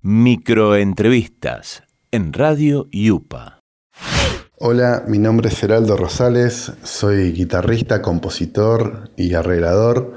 [0.00, 1.82] Microentrevistas
[2.12, 3.64] en Radio Yupa.
[4.56, 10.14] Hola, mi nombre es Heraldo Rosales, soy guitarrista, compositor y arreglador.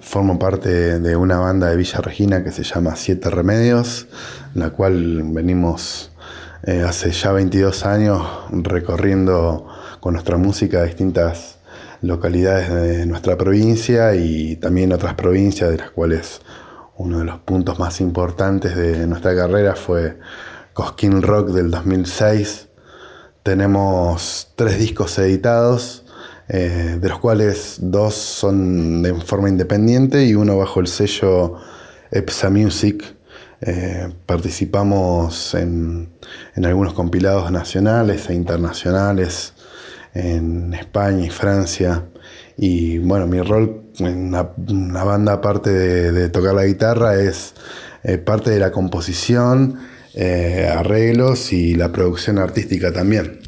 [0.00, 4.06] Formo parte de una banda de Villa Regina que se llama Siete Remedios,
[4.54, 6.10] la cual venimos
[6.62, 9.66] eh, hace ya 22 años recorriendo
[10.00, 11.58] con nuestra música distintas
[12.00, 16.40] localidades de nuestra provincia y también otras provincias de las cuales
[16.98, 20.18] uno de los puntos más importantes de nuestra carrera fue
[20.72, 22.68] Cosquín Rock del 2006.
[23.44, 26.04] Tenemos tres discos editados,
[26.48, 31.54] eh, de los cuales dos son de forma independiente y uno bajo el sello
[32.10, 33.04] EPSA Music.
[33.60, 36.10] Eh, participamos en,
[36.56, 39.54] en, algunos compilados nacionales e internacionales
[40.14, 42.06] en España y Francia.
[42.60, 47.54] Y bueno, mi rol en una, banda, aparte de, tocar la guitarra, es
[48.02, 49.78] eh, parte de la composición,
[50.14, 53.38] eh, arreglos y la producción artística también.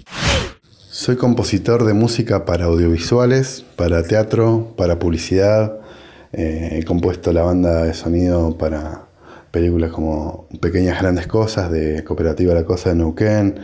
[0.90, 5.80] Soy compositor de música para audiovisuales, para teatro, para publicidad.
[6.32, 9.06] Eh, he compuesto la banda de sonido para
[9.50, 13.58] películas como Pequeñas Grandes Cosas de Cooperativa La Cosa de Neuquén,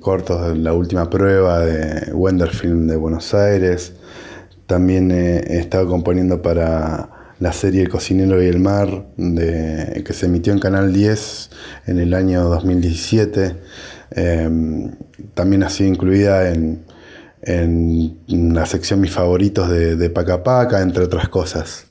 [0.00, 3.94] cortos de La Última Prueba de Wenderfilm de Buenos Aires,
[4.70, 10.52] también he, estado componiendo para la serie El cocinero y el mar, que se emitió
[10.52, 11.50] en Canal 10
[11.88, 13.56] en el año 2017.
[14.12, 14.92] Em,
[15.34, 16.84] también ha sido incluida en,
[18.28, 21.86] la sección Mis favoritos de, de Paca Paca, entre otras cosas.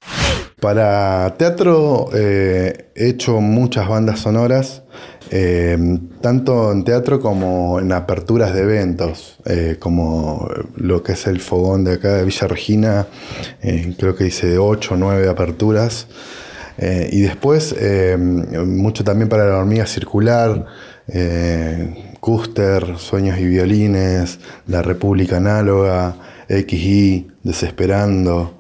[0.61, 4.83] Para teatro eh, he hecho muchas bandas sonoras.
[5.31, 11.39] Em, tanto en teatro como en aperturas de eventos, eh, como lo que es el
[11.39, 13.08] fogón de acá de Villa Regina,
[13.61, 16.07] eh, creo que hice 8 o 9 aperturas.
[16.80, 20.66] Eh, y después em, mucho también para la hormiga circular,
[22.19, 26.16] Custer, Sueños y Violines, La República Análoga,
[26.47, 28.59] XI, Desesperando.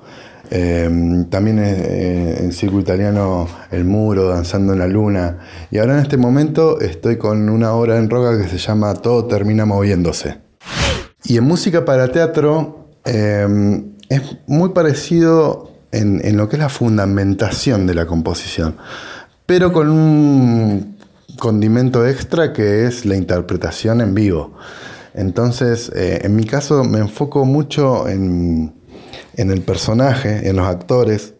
[0.51, 5.37] Em, también eh, en circo italiano El Muro, Danzando en la Luna.
[5.69, 9.25] Y ahora en este momento estoy con una obra en roca que se llama Todo
[9.25, 10.37] termina moviéndose.
[11.23, 16.69] Y en música para teatro em, es muy parecido en, en, lo que es la
[16.69, 18.75] fundamentación de la composición,
[19.45, 20.97] pero con un
[21.37, 24.55] condimento extra que es la interpretación en vivo.
[25.13, 28.78] Entonces, eh, en mi caso me enfoco mucho en
[29.39, 31.33] en el personaje, en los actores.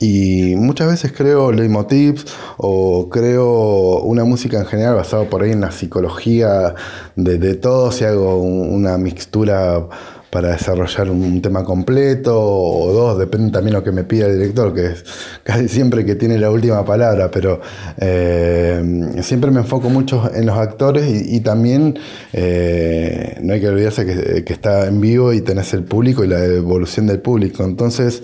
[0.00, 2.26] Y muchas veces creo leitmotivs
[2.56, 6.74] o creo una música en general basada por ahí en la psicología
[7.14, 9.86] de, de todos y hago una mixtura
[10.30, 14.74] para desarrollar un tema completo o dos, depende también lo que me pida el director,
[14.74, 15.04] que es
[15.42, 17.60] casi siempre que tiene la última palabra, pero
[17.98, 18.82] eh,
[19.22, 21.98] siempre me enfoco mucho en los actores y, también
[22.32, 26.44] eh, no hay que olvidarse que, está en vivo y tenés el público y la
[26.44, 27.62] evolución del público.
[27.64, 28.22] Entonces,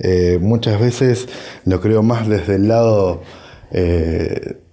[0.00, 1.28] eh, muchas veces
[1.64, 3.22] lo creo más desde el lado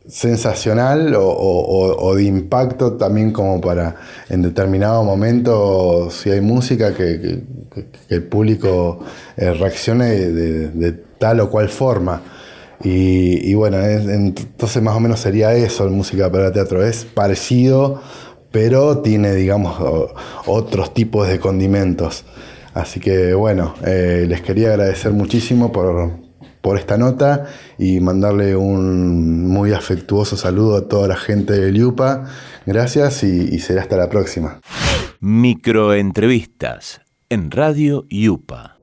[0.07, 3.95] sensacional o, de impacto también como para
[4.29, 7.44] en determinado momento si hay música que,
[8.09, 9.00] el público
[9.38, 12.22] eh, reaccione de, tal o cual forma.
[12.84, 16.84] Y, bueno entonces más o menos sería eso la música para teatro.
[16.84, 18.01] Es parecido
[18.51, 19.78] pero tiene digamos
[20.45, 22.25] otros tipos de condimentos.
[22.73, 26.30] Así que bueno eh, les quería agradecer muchísimo por
[26.61, 32.25] por esta nota y mandarle un muy afectuoso saludo a toda la gente de Liupa.
[32.66, 34.61] Gracias y, será hasta la próxima.
[37.29, 38.80] En Radio Yupa.